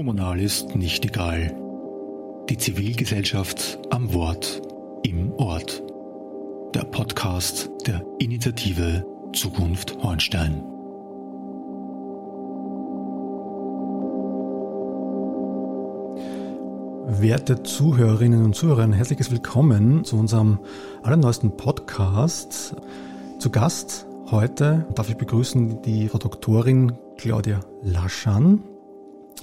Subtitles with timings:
[0.00, 1.54] Kommunal ist nicht egal.
[2.48, 4.62] Die Zivilgesellschaft am Wort
[5.02, 5.82] im Ort.
[6.74, 9.04] Der Podcast der Initiative
[9.34, 10.64] Zukunft Hornstein.
[17.20, 20.60] Werte Zuhörerinnen und Zuhörer, ein herzliches Willkommen zu unserem
[21.02, 22.74] allerneuesten Podcast.
[23.38, 28.62] Zu Gast heute darf ich begrüßen die Frau Doktorin Claudia Laschan.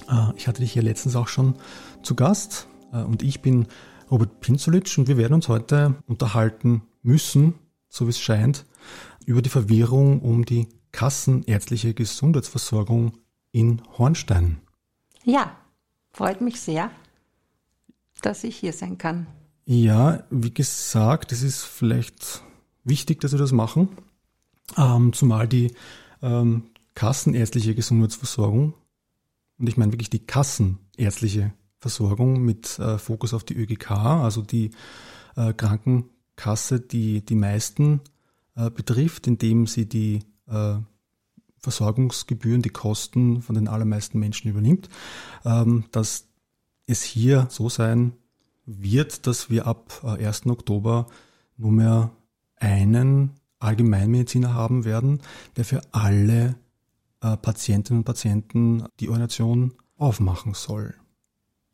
[0.08, 1.54] Äh, ich hatte dich hier letztens auch schon
[2.02, 3.66] zu Gast äh, und ich bin
[4.10, 7.54] Robert Pinzulic und wir werden uns heute unterhalten müssen,
[7.88, 8.64] so wie es scheint,
[9.26, 13.18] über die Verwirrung um die kassenärztliche Gesundheitsversorgung
[13.52, 14.60] in Hornstein.
[15.24, 15.56] Ja,
[16.10, 16.90] freut mich sehr,
[18.22, 19.26] dass ich hier sein kann.
[19.66, 22.42] Ja, wie gesagt, es ist vielleicht
[22.84, 23.90] wichtig, dass wir das machen,
[24.78, 25.74] ähm, zumal die
[26.22, 28.72] ähm, kassenärztliche Gesundheitsversorgung
[29.58, 34.70] und ich meine wirklich die kassenärztliche Versorgung mit äh, Fokus auf die ÖGK, also die
[35.36, 38.00] äh, Krankenkasse, die die meisten
[38.56, 40.76] äh, betrifft, indem sie die äh,
[41.60, 44.88] Versorgungsgebühren, die Kosten von den allermeisten Menschen übernimmt,
[45.44, 46.28] ähm, dass
[46.86, 48.12] es hier so sein
[48.64, 50.46] wird, dass wir ab 1.
[50.46, 51.06] Äh, Oktober
[51.56, 52.10] nur mehr
[52.56, 55.20] einen Allgemeinmediziner haben werden,
[55.56, 56.56] der für alle
[57.20, 60.94] Patientinnen und Patienten die Ordination aufmachen soll.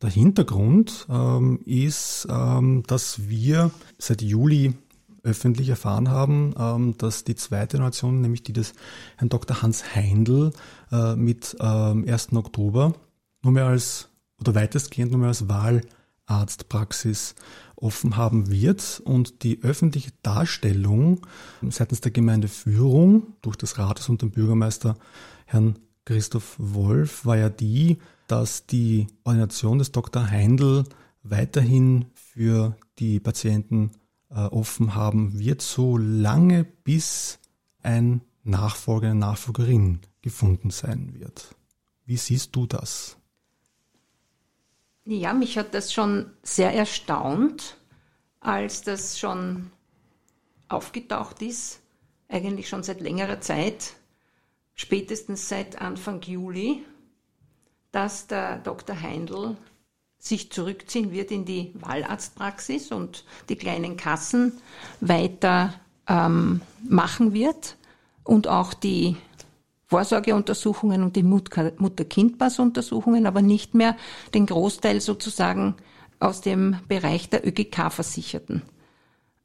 [0.02, 4.74] Der Hintergrund ähm, ist, ähm, dass wir seit Juli
[5.22, 8.74] öffentlich erfahren haben, ähm, dass die zweite Generation, nämlich die des
[9.16, 9.62] Herrn Dr.
[9.62, 10.52] Hans Heindl,
[10.92, 12.34] äh, mit ähm, 1.
[12.34, 12.92] Oktober
[13.42, 15.48] nur mehr als oder weitestgehend nur mehr als
[16.26, 17.34] Wahlarztpraxis
[17.76, 21.20] offen haben wird und die öffentliche Darstellung
[21.68, 24.96] seitens der Gemeindeführung durch das Rates und den Bürgermeister
[25.46, 30.30] Herrn Christoph Wolf war ja die, dass die Ordination des Dr.
[30.30, 30.84] Heindl
[31.22, 33.92] weiterhin für die Patienten
[34.30, 37.38] äh, offen haben wird, so lange bis
[37.82, 41.54] ein Nachfolger, eine Nachfolgerin gefunden sein wird.
[42.04, 43.16] Wie siehst du das?
[45.06, 47.76] Ja, mich hat das schon sehr erstaunt,
[48.40, 49.70] als das schon
[50.68, 51.80] aufgetaucht ist,
[52.28, 53.92] eigentlich schon seit längerer Zeit,
[54.74, 56.84] spätestens seit Anfang Juli,
[57.92, 58.98] dass der Dr.
[58.98, 59.58] Heindl
[60.18, 64.58] sich zurückziehen wird in die Wahlarztpraxis und die kleinen Kassen
[65.00, 65.74] weiter
[66.08, 67.76] ähm, machen wird
[68.24, 69.18] und auch die
[69.94, 73.96] Vorsorgeuntersuchungen und die Mutter-Kind-Pass-Untersuchungen, aber nicht mehr
[74.34, 75.76] den Großteil sozusagen
[76.18, 78.62] aus dem Bereich der ÖGK-Versicherten.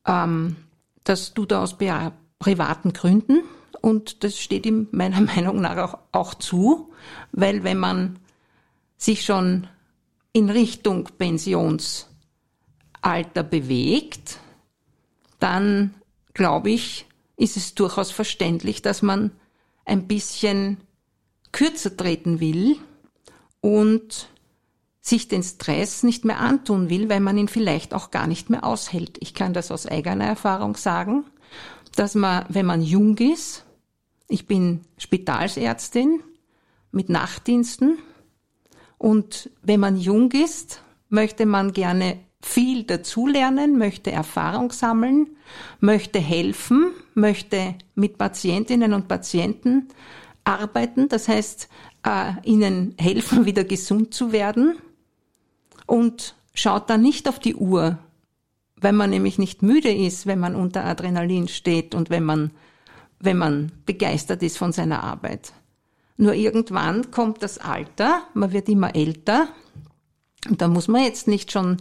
[0.08, 0.56] Ähm,
[1.04, 3.44] das tut er aus privaten Gründen
[3.82, 6.90] und das steht ihm meiner Meinung nach auch, auch zu,
[7.32, 8.18] weil wenn man
[8.98, 9.68] sich schon
[10.34, 12.08] in Richtung Pensionsalter
[13.48, 14.40] bewegt,
[15.38, 15.94] dann
[16.34, 17.06] glaube ich,
[17.38, 19.30] ist es durchaus verständlich, dass man
[19.90, 20.78] ein bisschen
[21.52, 22.78] kürzer treten will
[23.62, 24.30] und
[25.02, 28.64] sich den Stress nicht mehr antun will, weil man ihn vielleicht auch gar nicht mehr
[28.64, 29.18] aushält.
[29.20, 31.26] Ich kann das aus eigener Erfahrung sagen,
[31.96, 33.66] dass man, wenn man jung ist,
[34.28, 36.22] ich bin Spitalsärztin
[36.92, 37.98] mit Nachtdiensten
[38.98, 45.28] und wenn man jung ist, möchte man gerne viel dazulernen, möchte Erfahrung sammeln,
[45.80, 49.90] möchte helfen, möchte mit Patientinnen und Patienten
[50.44, 51.70] arbeiten, das heißt,
[52.06, 54.78] äh, ihnen helfen, wieder gesund zu werden
[55.86, 58.00] und schaut dann nicht auf die Uhr,
[58.78, 62.52] wenn man nämlich nicht müde ist, wenn man unter Adrenalin steht und wenn man,
[63.20, 65.52] wenn man begeistert ist von seiner Arbeit.
[66.16, 69.50] Nur irgendwann kommt das Alter, man wird immer älter
[70.50, 71.78] und da muss man jetzt nicht schon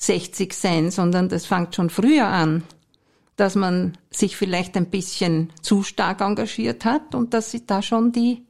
[0.00, 2.64] 60 sein, sondern das fängt schon früher an,
[3.36, 8.10] dass man sich vielleicht ein bisschen zu stark engagiert hat und dass sie da schon
[8.10, 8.44] die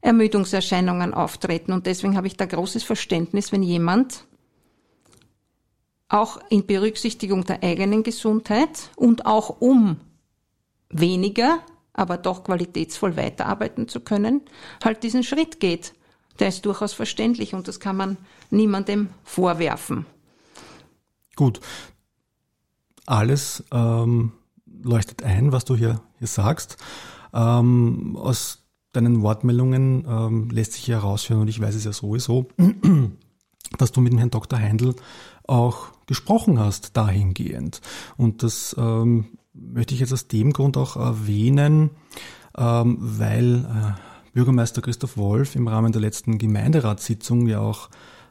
[0.00, 1.72] Ermüdungserscheinungen auftreten.
[1.72, 4.24] Und deswegen habe ich da großes Verständnis, wenn jemand
[6.08, 9.96] auch in Berücksichtigung der eigenen Gesundheit und auch um
[10.90, 11.60] weniger,
[11.92, 14.42] aber doch qualitätsvoll weiterarbeiten zu können,
[14.84, 15.94] halt diesen Schritt geht.
[16.40, 18.16] Der ist durchaus verständlich und das kann man
[18.50, 20.06] niemandem vorwerfen.
[21.36, 21.60] Gut.
[23.06, 24.32] Alles ähm,
[24.82, 26.76] leuchtet ein, was du hier, hier sagst.
[27.32, 32.48] Ähm, aus deinen Wortmeldungen ähm, lässt sich herausführen, und ich weiß es ja sowieso,
[33.78, 34.58] dass du mit dem Herrn Dr.
[34.58, 34.94] Heindl
[35.44, 37.80] auch gesprochen hast dahingehend.
[38.16, 41.90] Und das ähm, möchte ich jetzt aus dem Grund auch erwähnen,
[42.56, 47.88] ähm, weil äh, Bürgermeister Christoph Wolf im Rahmen der letzten Gemeinderatssitzung ja auch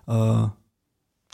[0.07, 0.48] äh,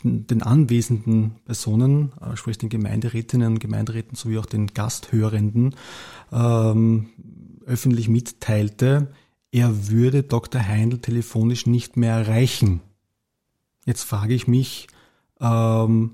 [0.04, 5.74] den anwesenden Personen, äh, sprich den Gemeinderätinnen und Gemeinderäten sowie auch den Gasthörenden,
[6.32, 7.08] ähm,
[7.66, 9.12] öffentlich mitteilte,
[9.50, 10.60] er würde Dr.
[10.60, 12.80] Heindl telefonisch nicht mehr erreichen.
[13.86, 14.88] Jetzt frage ich mich,
[15.40, 16.12] ähm,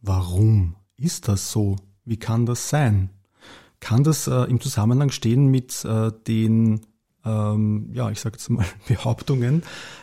[0.00, 1.76] warum ist das so?
[2.04, 3.10] Wie kann das sein?
[3.80, 6.82] Kann das äh, im Zusammenhang stehen mit äh, den,
[7.24, 9.62] ähm, ja, ich sage jetzt mal Behauptungen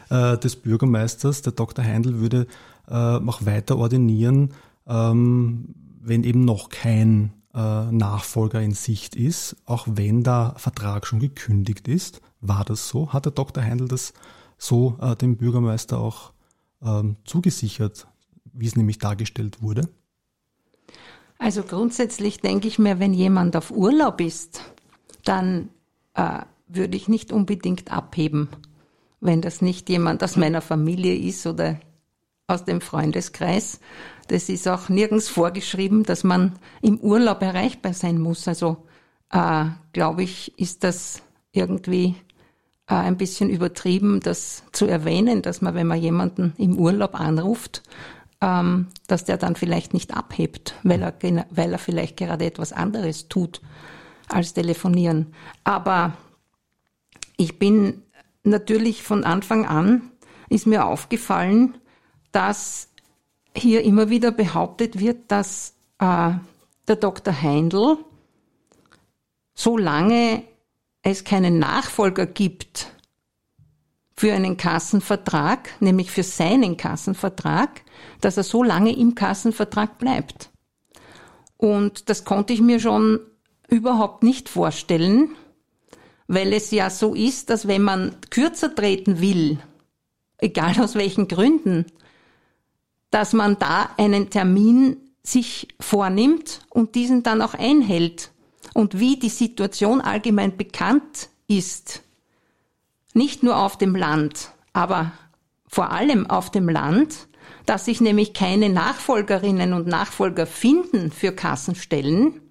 [0.09, 1.85] äh, des Bürgermeisters, der Dr.
[1.85, 2.47] Heindl würde
[2.95, 4.53] auch weiter ordinieren,
[4.87, 11.19] ähm, wenn eben noch kein äh, Nachfolger in Sicht ist, auch wenn der Vertrag schon
[11.19, 12.21] gekündigt ist.
[12.39, 13.11] War das so?
[13.11, 13.63] Hat der Dr.
[13.63, 14.13] Heindl das
[14.57, 16.33] so äh, dem Bürgermeister auch
[16.83, 18.07] ähm, zugesichert,
[18.53, 19.89] wie es nämlich dargestellt wurde?
[21.39, 24.61] Also grundsätzlich denke ich mir, wenn jemand auf Urlaub ist,
[25.23, 25.69] dann
[26.13, 28.49] äh, würde ich nicht unbedingt abheben,
[29.19, 31.79] wenn das nicht jemand aus meiner Familie ist oder
[32.47, 33.79] aus dem Freundeskreis.
[34.29, 38.47] Das ist auch nirgends vorgeschrieben, dass man im Urlaub erreichbar sein muss.
[38.47, 38.87] Also
[39.31, 41.21] äh, glaube ich, ist das
[41.51, 42.15] irgendwie
[42.87, 47.83] äh, ein bisschen übertrieben, das zu erwähnen, dass man, wenn man jemanden im Urlaub anruft,
[48.39, 51.13] ähm, dass der dann vielleicht nicht abhebt, weil er,
[51.49, 53.61] weil er vielleicht gerade etwas anderes tut
[54.29, 55.33] als telefonieren.
[55.63, 56.13] Aber
[57.35, 58.03] ich bin
[58.43, 60.11] natürlich von Anfang an,
[60.49, 61.77] ist mir aufgefallen,
[62.31, 62.89] dass
[63.55, 66.31] hier immer wieder behauptet wird, dass äh,
[66.87, 67.41] der Dr.
[67.41, 67.97] Heindl,
[69.53, 70.43] solange
[71.01, 72.91] es keinen Nachfolger gibt
[74.15, 77.81] für einen Kassenvertrag, nämlich für seinen Kassenvertrag,
[78.21, 80.49] dass er so lange im Kassenvertrag bleibt.
[81.57, 83.19] Und das konnte ich mir schon
[83.67, 85.35] überhaupt nicht vorstellen,
[86.27, 89.59] weil es ja so ist, dass wenn man kürzer treten will,
[90.37, 91.85] egal aus welchen Gründen,
[93.11, 98.31] dass man da einen Termin sich vornimmt und diesen dann auch einhält.
[98.73, 102.03] Und wie die Situation allgemein bekannt ist,
[103.13, 105.11] nicht nur auf dem Land, aber
[105.67, 107.27] vor allem auf dem Land,
[107.65, 112.41] dass sich nämlich keine Nachfolgerinnen und Nachfolger finden für Kassenstellen,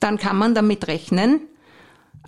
[0.00, 1.40] dann kann man damit rechnen,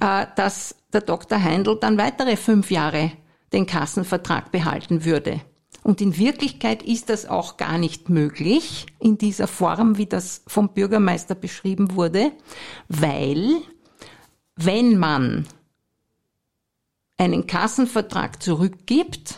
[0.00, 1.42] äh, dass der Dr.
[1.42, 3.12] Heindl dann weitere fünf Jahre
[3.52, 5.40] den Kassenvertrag behalten würde.
[5.82, 10.70] Und in Wirklichkeit ist das auch gar nicht möglich in dieser Form, wie das vom
[10.70, 12.32] Bürgermeister beschrieben wurde,
[12.88, 13.62] weil
[14.56, 15.46] wenn man
[17.16, 19.36] einen Kassenvertrag zurückgibt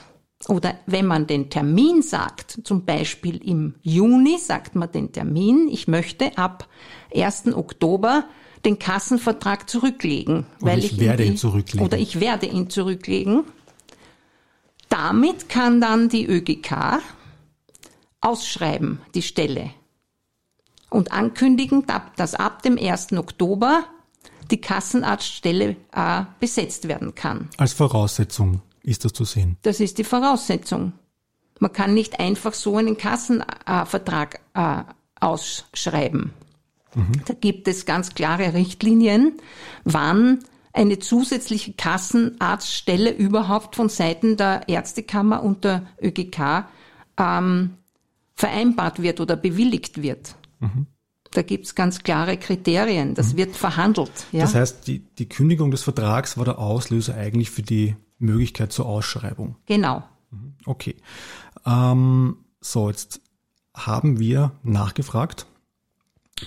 [0.48, 5.88] oder wenn man den Termin sagt, zum Beispiel im Juni sagt man den Termin, ich
[5.88, 6.69] möchte ab
[7.14, 7.54] 1.
[7.54, 8.25] Oktober
[8.64, 10.46] den Kassenvertrag zurücklegen.
[10.60, 11.87] Weil ich, ich werde ihn zurücklegen.
[11.87, 13.44] Oder ich werde ihn zurücklegen
[15.00, 17.00] damit kann dann die ÖGK
[18.20, 19.70] ausschreiben, die Stelle,
[20.91, 21.87] und ankündigen,
[22.17, 23.14] dass ab dem 1.
[23.14, 23.85] Oktober
[24.50, 27.49] die Kassenarztstelle äh, besetzt werden kann.
[27.56, 29.56] Als Voraussetzung ist das zu sehen.
[29.62, 30.93] Das ist die Voraussetzung.
[31.61, 34.82] Man kann nicht einfach so einen Kassenvertrag äh,
[35.19, 36.35] ausschreiben.
[36.94, 37.12] Mhm.
[37.25, 39.38] Da gibt es ganz klare Richtlinien,
[39.85, 40.41] wann
[40.80, 46.64] eine zusätzliche Kassenarztstelle überhaupt von Seiten der Ärztekammer und der ÖGK
[47.18, 47.75] ähm,
[48.34, 50.37] vereinbart wird oder bewilligt wird.
[50.58, 50.87] Mhm.
[51.32, 53.14] Da gibt's ganz klare Kriterien.
[53.14, 53.37] Das mhm.
[53.37, 54.10] wird verhandelt.
[54.32, 54.40] Ja?
[54.40, 58.87] Das heißt, die, die Kündigung des Vertrags war der Auslöser eigentlich für die Möglichkeit zur
[58.87, 59.56] Ausschreibung.
[59.66, 60.02] Genau.
[60.30, 60.54] Mhm.
[60.64, 60.96] Okay.
[61.66, 63.20] Ähm, so, jetzt
[63.75, 65.46] haben wir nachgefragt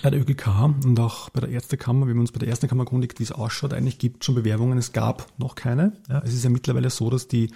[0.02, 0.48] bei der ÖGK
[0.84, 3.72] und auch bei der Ärztekammer, wenn wir uns bei der Ärztekammer erkundigt, wie es ausschaut,
[3.72, 5.92] eigentlich gibt es schon Bewerbungen, es gab noch keine.
[6.08, 7.50] Ja, es ist ja mittlerweile so, dass die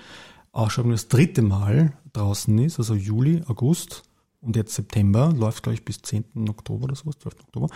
[0.53, 4.03] Ausschreibung das dritte Mal draußen ist, also Juli, August
[4.41, 6.49] und jetzt September, läuft glaube ich bis 10.
[6.49, 7.37] Oktober oder sowas, 12.
[7.45, 7.69] Oktober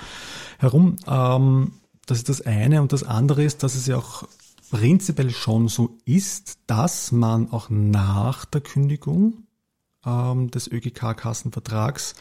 [0.59, 0.97] herum.
[1.07, 1.73] Ähm,
[2.07, 4.25] das ist das eine und das andere ist, dass es ja auch
[4.71, 9.45] prinzipiell schon so ist, dass man auch nach der Kündigung
[10.05, 12.15] ähm, des ÖGK-Kassenvertrags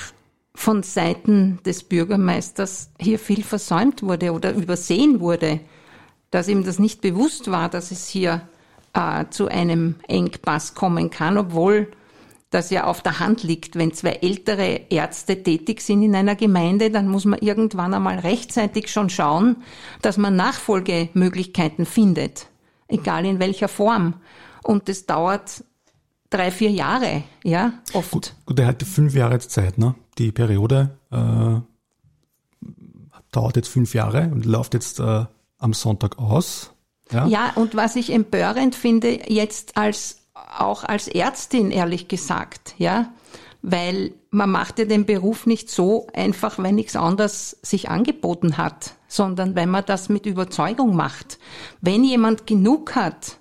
[0.53, 5.59] von Seiten des Bürgermeisters hier viel versäumt wurde oder übersehen wurde,
[6.31, 8.47] dass ihm das nicht bewusst war, dass es hier
[8.93, 11.91] äh, zu einem Engpass kommen kann, obwohl
[12.49, 13.75] das ja auf der Hand liegt.
[13.75, 18.91] Wenn zwei ältere Ärzte tätig sind in einer Gemeinde, dann muss man irgendwann einmal rechtzeitig
[18.91, 19.57] schon schauen,
[20.01, 22.47] dass man Nachfolgemöglichkeiten findet,
[22.87, 24.15] egal in welcher Form.
[24.63, 25.63] Und das dauert
[26.29, 28.11] drei, vier Jahre, ja, oft.
[28.11, 29.95] Gut, gut er hatte fünf Jahre Zeit, ne?
[30.17, 31.59] Die Periode äh,
[33.31, 35.25] dauert jetzt fünf Jahre und läuft jetzt äh,
[35.57, 36.71] am Sonntag aus.
[37.11, 37.27] Ja?
[37.27, 43.11] ja, und was ich empörend finde, jetzt als auch als Ärztin, ehrlich gesagt, ja,
[43.61, 48.95] weil man macht ja den Beruf nicht so einfach, wenn nichts anderes sich angeboten hat,
[49.15, 51.39] sondern wenn man das mit Überzeugung macht.
[51.81, 53.39] Wenn jemand genug hat,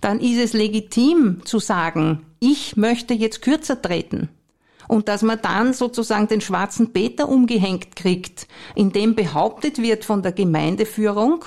[0.00, 4.28] dann ist es legitim zu sagen, ich möchte jetzt kürzer treten.
[4.86, 10.22] Und dass man dann sozusagen den schwarzen Peter umgehängt kriegt, in dem behauptet wird von
[10.22, 11.44] der Gemeindeführung,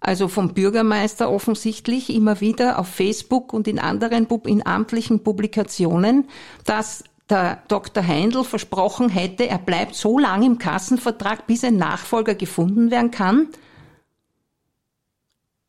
[0.00, 6.28] also vom Bürgermeister offensichtlich immer wieder auf Facebook und in anderen in amtlichen Publikationen,
[6.64, 8.06] dass der Dr.
[8.06, 13.48] Heindl versprochen hätte, er bleibt so lange im Kassenvertrag, bis ein Nachfolger gefunden werden kann.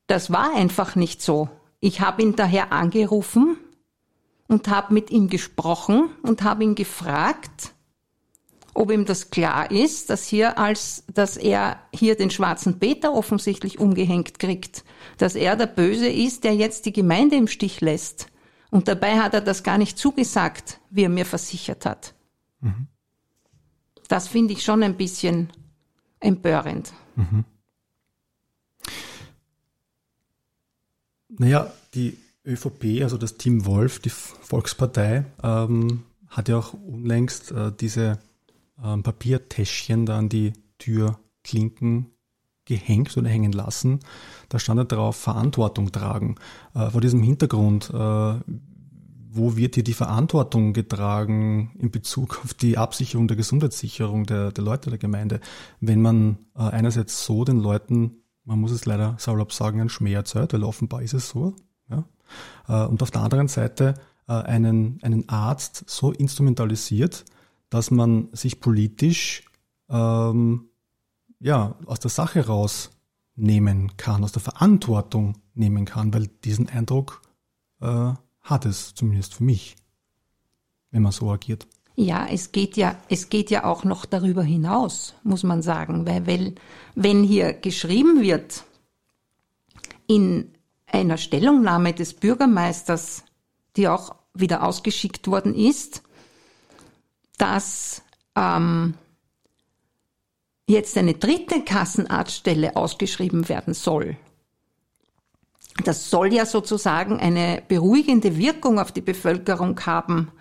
[0.08, 1.50] Das war einfach nicht so.
[1.80, 3.58] Ich habe ihn daher angerufen
[4.48, 7.74] und habe mit ihm gesprochen und habe ihn gefragt,
[8.74, 13.80] ob ihm das klar ist, dass hier als, dass er hier den schwarzen Peter offensichtlich
[13.80, 14.84] umgehängt kriegt,
[15.18, 18.28] dass er der Böse ist, der jetzt die Gemeinde im Stich lässt.
[18.74, 22.16] Und dabei hat er das gar nicht zugesagt, wie er mir versichert hat.
[22.60, 22.88] Mhm.
[24.08, 25.54] Das finde ich schon ein bisschen
[26.20, 26.92] empörend.
[27.16, 27.46] Mhm.
[31.30, 37.72] Naja, die ÖVP, also das Team Wolf, die Volkspartei, ähm, hat ja auch unlängst äh,
[37.80, 38.18] diese
[38.84, 42.08] ähm, Papiertäschchen da an die Türklinken
[42.66, 44.00] gehängt oder hängen lassen.
[44.50, 46.36] Da stand ja drauf Verantwortung tragen.
[46.74, 48.34] Äh, vor diesem Hintergrund, äh,
[49.36, 54.64] wo wird hier die Verantwortung getragen in Bezug auf die Absicherung der Gesundheitssicherung der, der
[54.64, 55.40] Leute der Gemeinde,
[55.82, 60.14] wenn man äh, einerseits so den Leuten, man muss es leider salopp sagen, ein Schmäh
[60.14, 61.56] erzählt, weil offenbar ist es so,
[61.90, 62.06] ja?
[62.68, 63.96] Äh, und auf der anderen Seite
[64.28, 67.26] äh, einen, einen Arzt so instrumentalisiert,
[67.70, 69.46] dass man sich politisch
[69.90, 70.70] ähm,
[71.44, 77.22] ja, aus der Sache rausnehmen kann, aus der Verantwortung nehmen kann, weil diesen Eindruck
[77.82, 79.76] äh, hat es zumindest für mich,
[80.92, 81.68] wenn man so agiert.
[81.96, 86.26] Ja, es geht ja, es geht ja auch noch darüber hinaus, muss man sagen, weil,
[86.26, 86.56] weil
[86.96, 88.64] wenn hier geschrieben wird
[90.08, 90.54] in
[90.88, 93.24] einer Stellungnahme des Bürgermeisters,
[93.76, 96.04] die auch wieder ausgeschickt worden ist,
[97.38, 98.02] dass
[98.36, 98.96] ähm,
[100.68, 104.18] jetzt eine dritte Kassenarztstelle ausgeschrieben werden soll.
[105.84, 110.32] Das soll ja sozusagen eine beruhigende Wirkung auf die Bevölkerung haben.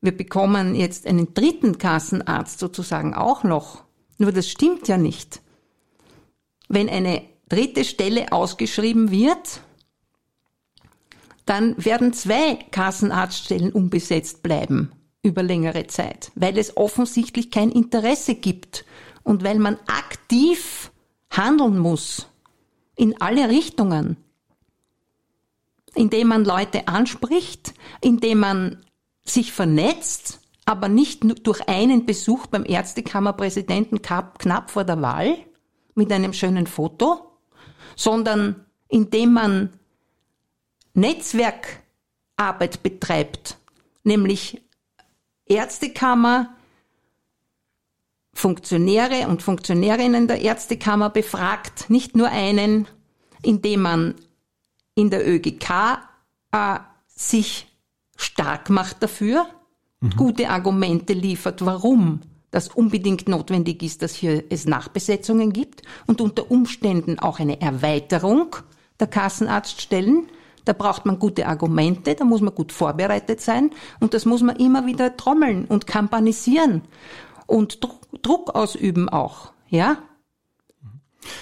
[0.00, 3.84] Wir bekommen jetzt einen dritten Kassenarzt sozusagen auch noch.
[4.18, 5.40] Nur das stimmt ja nicht.
[6.68, 9.60] Wenn eine dritte Stelle ausgeschrieben wird,
[11.44, 14.90] dann werden zwei Kassenarztstellen unbesetzt bleiben
[15.22, 18.84] über längere Zeit, weil es offensichtlich kein Interesse gibt
[19.26, 20.92] und weil man aktiv
[21.30, 22.28] handeln muss
[22.94, 24.16] in alle Richtungen,
[25.96, 28.84] indem man Leute anspricht, indem man
[29.24, 35.36] sich vernetzt, aber nicht nur durch einen Besuch beim Ärztekammerpräsidenten knapp vor der Wahl
[35.96, 37.32] mit einem schönen Foto,
[37.96, 39.70] sondern indem man
[40.94, 43.58] Netzwerkarbeit betreibt,
[44.04, 44.62] nämlich
[45.46, 46.55] Ärztekammer,
[48.36, 52.86] Funktionäre und Funktionärinnen der Ärztekammer befragt, nicht nur einen,
[53.42, 54.14] indem man
[54.94, 55.70] in der ÖGK
[56.52, 57.66] äh, sich
[58.14, 59.46] stark macht dafür,
[60.00, 60.10] mhm.
[60.10, 66.50] gute Argumente liefert, warum das unbedingt notwendig ist, dass hier es Nachbesetzungen gibt und unter
[66.50, 68.54] Umständen auch eine Erweiterung
[69.00, 70.28] der Kassenarztstellen.
[70.66, 74.56] Da braucht man gute Argumente, da muss man gut vorbereitet sein und das muss man
[74.56, 76.82] immer wieder trommeln und kampanisieren
[77.46, 79.98] und Druck ausüben auch, ja?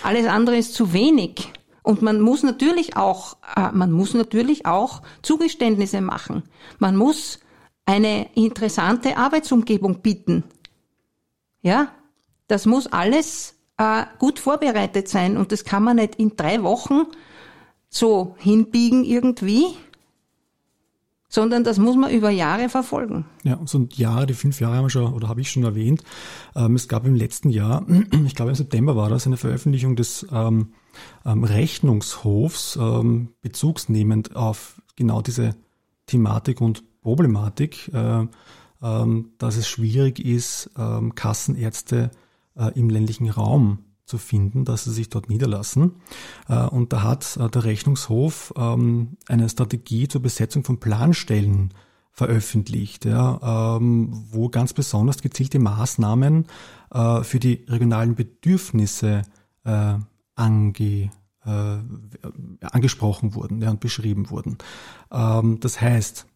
[0.03, 1.53] Alles andere ist zu wenig.
[1.83, 6.45] Und man muss natürlich auch, äh, man muss natürlich auch Zugeständnisse machen.
[6.79, 7.41] Man muss
[7.85, 10.45] eine interessante Arbeitsumgebung bieten.
[11.61, 11.89] Ja,
[12.47, 17.03] das muss alles äh, gut vorbereitet sein und das kann man nicht in drei Wochen
[17.89, 19.77] so hinbiegen irgendwie,
[21.35, 23.25] sondern das muss man über Jahre verfolgen.
[23.43, 26.05] Ja, so Jahre, die fünf Jahre haben wir schon, oder habe ich schon erwähnt.
[26.55, 27.85] Ähm, es gab im letzten Jahr,
[28.25, 30.75] ich glaube im September war das, eine Veröffentlichung des ähm,
[31.27, 32.79] ähm, Rechnungshofs,
[33.43, 35.57] bezugsnehmend auf genau diese
[36.07, 38.27] Thematik und Problematik, äh,
[38.81, 40.71] dass es schwierig ist,
[41.15, 42.11] Kassenärzte
[42.55, 45.97] äh, im ländlichen Raum zu finden, dass sie sich dort niederlassen.
[46.49, 51.73] Äh, und da hat äh, der Rechnungshof ähm, eine Strategie zur Besetzung von Planstellen
[52.11, 56.47] veröffentlicht, ja, ähm, wo ganz besonders gezielte Maßnahmen
[56.93, 59.23] äh, für die regionalen Bedürfnisse
[60.35, 61.11] ange,
[62.61, 64.59] angesprochen wurden ja, und beschrieben wurden.
[65.11, 66.27] Ähm, das heißt,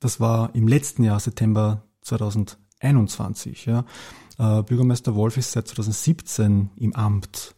[0.00, 3.84] das war im letzten Jahr, September 2021, ja,
[4.42, 7.54] äh, Bürgermeister Wolf ist seit 2017 im Amt.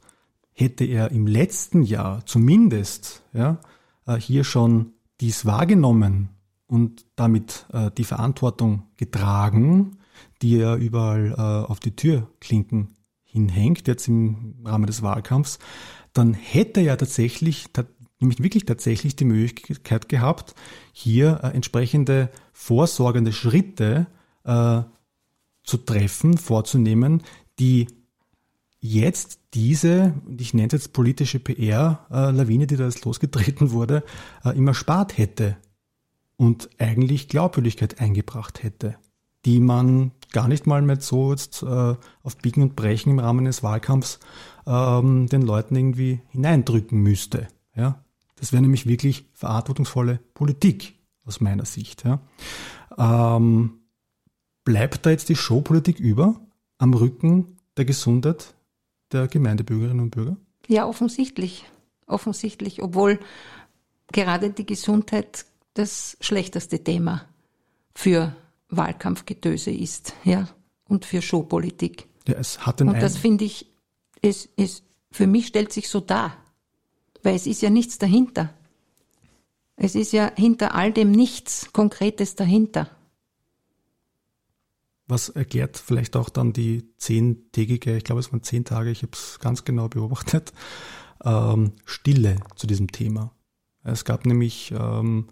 [0.53, 3.59] Hätte er im letzten Jahr zumindest ja,
[4.07, 6.29] äh, hier schon dies wahrgenommen
[6.67, 9.99] und damit äh, die Verantwortung getragen,
[10.43, 15.59] die er überall auf die Türklinken hinhängt, jetzt im Rahmen des Wahlkampfs,
[16.13, 17.67] dann hätte er tatsächlich,
[18.21, 20.55] nämlich wirklich tatsächlich die Möglichkeit gehabt,
[20.93, 24.07] hier entsprechende vorsorgende Schritte
[25.65, 27.23] zu treffen, vorzunehmen,
[27.59, 27.89] die
[28.81, 34.05] jetzt diese, ich nenne es jetzt politische PR-Lawine, die da jetzt losgetreten wurde,
[34.45, 35.57] äh, immer spart hätte
[36.37, 38.97] und eigentlich Glaubwürdigkeit eingebracht hätte,
[39.47, 43.47] die man gar nicht mal mit so jetzt äh, auf Biegen und Brechen im Rahmen
[43.47, 44.21] des Wahlkampfs
[44.67, 47.49] ähm, den Leuten irgendwie hineindrücken müsste.
[47.75, 48.05] Ja?
[48.37, 52.05] Das wäre nämlich wirklich verantwortungsvolle Politik aus meiner Sicht.
[52.05, 52.21] Ja?
[52.99, 53.84] Ähm,
[54.65, 56.41] Bleibt da jetzt die Showpolitik über
[56.79, 58.55] am Rücken der Gesundheit
[59.13, 60.37] der Gemeindebürgerinnen und Bürger?
[60.67, 61.65] Ja, offensichtlich.
[62.07, 63.21] Offensichtlich, obwohl
[64.13, 67.27] gerade die Gesundheit das schlechteste Thema
[67.95, 68.35] für
[68.69, 70.49] Wahlkampfgetöse ist, ja,
[70.89, 72.07] und für Showpolitik.
[72.27, 73.67] Ja, es hat den und das finde ich,
[74.23, 76.37] es, es, für mich stellt sich so dar,
[77.23, 78.53] weil es ist ja nichts dahinter.
[79.77, 82.91] Es ist ja hinter all dem nichts Konkretes dahinter
[85.07, 89.13] was erklärt vielleicht auch dann die zehntägige, ich glaube es waren zehn Tage, ich habe
[89.13, 90.53] es ganz genau beobachtet,
[91.25, 93.33] ähm, Stille zu diesem Thema.
[93.83, 95.29] Es gab nämlich ähm,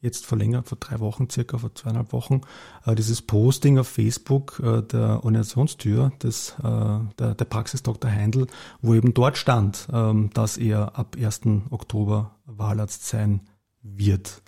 [0.00, 2.42] jetzt vor länger, vor drei Wochen circa, vor zweieinhalb Wochen,
[2.84, 8.10] äh, dieses Posting auf Facebook äh, der Organisationstür des, äh, der, der Praxis Dr.
[8.10, 8.46] Heindl,
[8.82, 11.42] wo eben dort stand, ähm, dass er ab 1.
[11.70, 13.40] Oktober Wahlarzt sein
[13.82, 14.42] wird.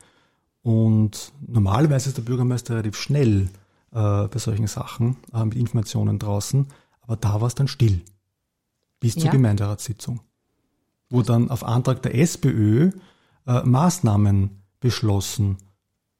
[0.62, 3.48] Und normalerweise ist der Bürgermeister relativ schnell
[3.92, 6.66] äh, bei solchen Sachen äh, mit Informationen draußen.
[7.00, 8.02] Aber da war es dann still.
[9.00, 9.30] Bis zur ja.
[9.30, 10.20] Gemeinderatssitzung.
[11.10, 12.90] Wo dann auf Antrag der SPÖ
[13.46, 15.56] äh, Maßnahmen beschlossen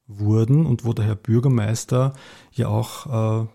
[0.06, 2.14] wurden und wo der Herr Bürgermeister
[2.52, 3.46] ja auch äh,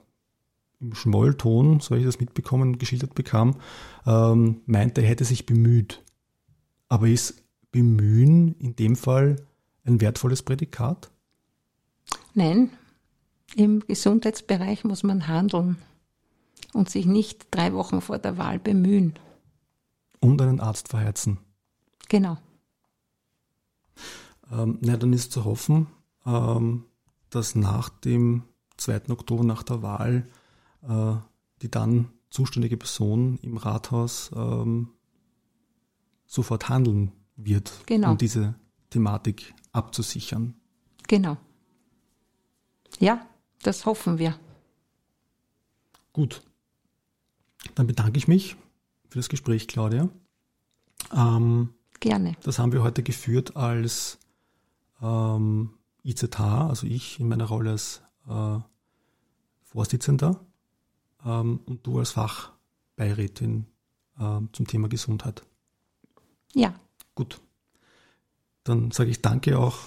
[0.79, 3.55] im Schmollton, so ich das mitbekommen, geschildert bekam,
[4.05, 6.03] ähm, meinte, er hätte sich bemüht.
[6.89, 9.37] Aber ist bemühen in dem Fall
[9.85, 11.09] ein wertvolles Prädikat?
[12.33, 12.69] Nein,
[13.55, 15.77] im Gesundheitsbereich muss man handeln
[16.73, 19.13] und sich nicht drei Wochen vor der Wahl bemühen.
[20.19, 21.39] Und einen Arzt verheizen.
[22.09, 22.37] Genau.
[24.51, 25.87] Ähm, na, dann ist zu hoffen,
[26.25, 26.85] ähm,
[27.29, 28.43] dass nach dem
[28.77, 29.09] 2.
[29.09, 30.27] Oktober, nach der Wahl,
[30.87, 31.15] äh,
[31.61, 34.89] die dann zuständige Person im Rathaus ähm,
[36.25, 38.11] sofort handeln wird, genau.
[38.11, 38.55] um diese
[38.89, 40.55] Thematik abzusichern.
[41.07, 41.37] Genau.
[42.99, 43.25] Ja,
[43.63, 44.37] das hoffen wir.
[46.11, 46.43] Gut.
[47.75, 48.55] Dann bedanke ich mich
[49.09, 50.09] für das Gespräch, Claudia.
[51.11, 52.35] Ähm, Gerne.
[52.43, 54.19] Das haben wir heute geführt als
[55.01, 55.73] ähm,
[56.03, 58.59] IZH, also ich in meiner Rolle als äh,
[59.63, 60.39] Vorsitzender
[61.25, 63.65] ähm, und du als Fachbeirätin
[64.19, 65.43] ähm, zum Thema Gesundheit.
[66.53, 66.75] Ja.
[67.15, 67.41] Gut.
[68.63, 69.77] Dann sage ich danke auch